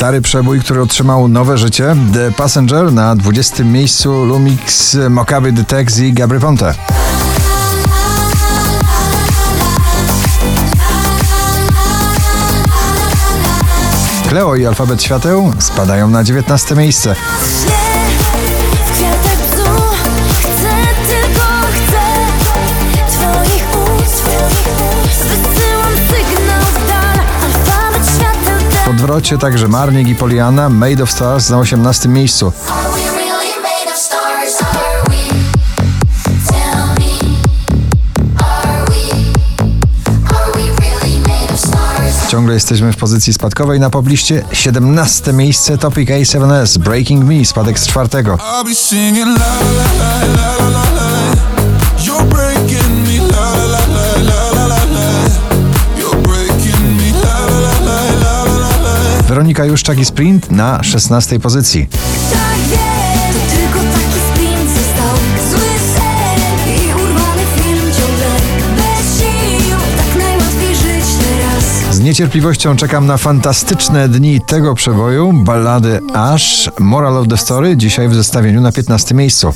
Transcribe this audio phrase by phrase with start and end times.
[0.00, 1.96] Stary przebój, który otrzymał nowe życie.
[2.12, 3.64] The Passenger na 20.
[3.64, 6.74] miejscu Lumix Mokaby Detex i Gabry Ponte.
[14.28, 17.14] Kleo i Alfabet Świateł spadają na 19 miejsce.
[29.20, 32.52] Odwrocie także Marnik i Poliana Made of Stars na 18 miejscu.
[42.28, 44.44] Ciągle jesteśmy w pozycji spadkowej na pobliście.
[44.52, 48.38] 17 miejsce Topic A7S Breaking Me spadek z czwartego.
[59.50, 61.86] Weronika Juszczak i Sprint na 16 pozycji.
[61.86, 62.40] Tak
[71.84, 77.76] Tak Z niecierpliwością czekam na fantastyczne dni tego przeboju, ballady Ash, Moral of the Story,
[77.76, 79.52] dzisiaj w zestawieniu na 15 miejscu.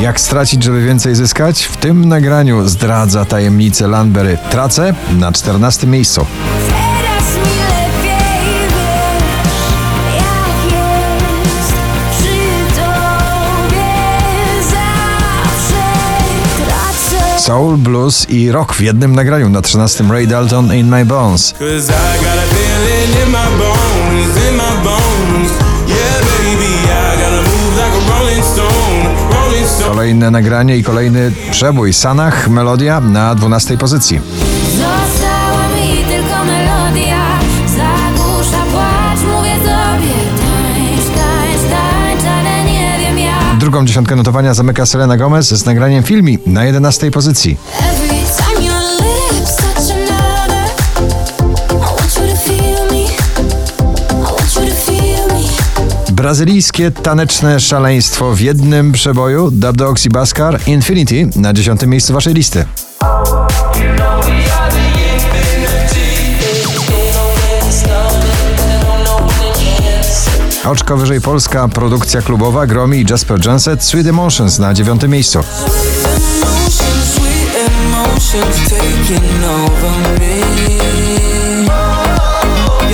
[0.00, 1.64] Jak stracić, żeby więcej zyskać?
[1.64, 4.38] W tym nagraniu zdradza tajemnicę Landberry.
[4.50, 6.26] Tracę na 14 miejscu.
[6.68, 8.82] Teraz mi lepiej wiesz,
[10.12, 10.72] jak
[11.44, 11.72] jest
[12.10, 13.92] przy tobie
[14.62, 15.82] zawsze
[16.66, 17.40] tracę.
[17.40, 21.54] Soul, blues i rock w jednym nagraniu na 13 Ray Dalton In My Bones.
[30.06, 31.92] Kolejne nagranie i kolejny przebój.
[31.92, 34.20] Sanach, melodia na 12 pozycji.
[34.70, 43.58] Została mi tylko melodia Zagłusza płacz, mówię tobie Tańcz, tańcz, tańcz, ale nie wiem jak
[43.58, 47.56] Drugą dziesiątkę notowania zamyka Selena Gomez z nagraniem filmi na 11 pozycji.
[56.26, 62.34] Brazylijskie taneczne szaleństwo w jednym przeboju Dub Dogs i Baskar Infinity na 10 miejscu waszej
[62.34, 62.64] listy.
[70.64, 75.40] Oczko wyżej polska produkcja klubowa Gromi i Jasper Janset Sweet Emotions na 9 miejscu.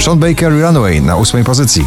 [0.01, 1.87] Sean Baker Runaway na 8 pozycji.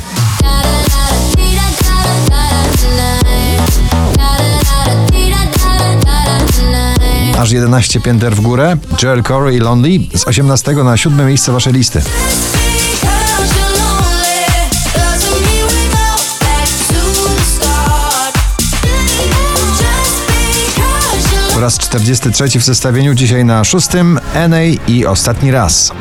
[7.39, 11.73] Aż 11 pięter w górę Joel Corey i Lonely z 18 na 7 miejsce waszej
[11.73, 12.01] listy.
[21.59, 23.87] Raz 43 w zestawieniu dzisiaj na 6
[24.49, 25.91] NA i ostatni raz.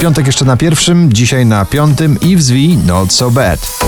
[0.00, 3.78] Piątek jeszcze na pierwszym, dzisiaj na piątym i w zwi Not So Bad.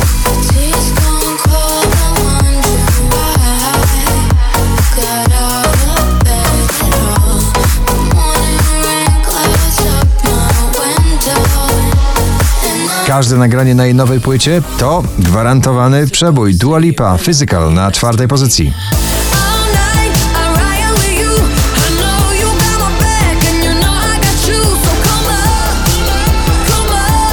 [13.07, 18.73] Każde nagranie na jej nowej płycie to gwarantowany przebój Dua Lipa Physical na czwartej pozycji.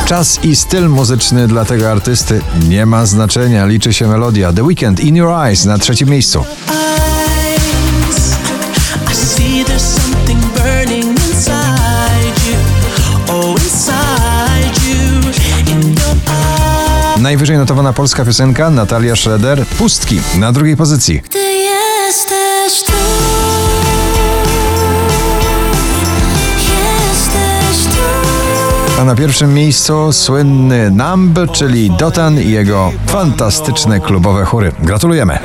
[0.07, 4.53] Czas i styl muzyczny dla tego artysty nie ma znaczenia, liczy się melodia.
[4.53, 6.45] The Weeknd In Your Eyes na trzecim miejscu.
[13.27, 13.55] Oh.
[17.19, 21.21] Najwyżej notowana polska piosenka Natalia Schroeder Pustki na drugiej pozycji.
[21.29, 23.16] Ty jesteś tu.
[28.99, 34.71] A na pierwszym miejscu słynny Numb, czyli Dotan i jego fantastyczne klubowe chóry.
[34.79, 35.39] Gratulujemy!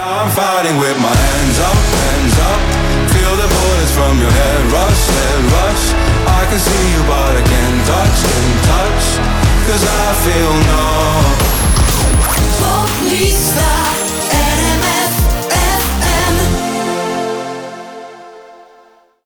[9.66, 10.52] Cause I feel.
[12.58, 13.71] Polis